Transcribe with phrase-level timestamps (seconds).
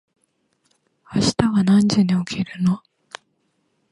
[1.13, 2.81] 明日は何時に起きるの？